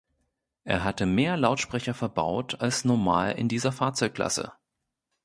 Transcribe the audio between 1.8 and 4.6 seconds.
verbaut als normal in dieser Fahrzeugklasse.